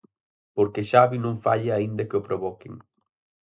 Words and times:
Porque 0.55 0.87
Xavi 0.89 1.17
non 1.21 1.41
falla 1.45 1.73
aínda 1.75 2.07
que 2.09 2.17
o 2.19 2.25
provoquen. 2.27 2.73